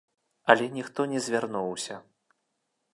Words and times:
Але 0.53 0.65
ніхто 0.77 1.07
не 1.13 1.19
звярнуўся. 1.27 2.03